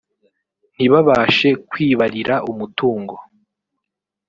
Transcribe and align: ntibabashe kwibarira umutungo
ntibabashe 0.75 1.49
kwibarira 1.69 2.35
umutungo 2.51 3.15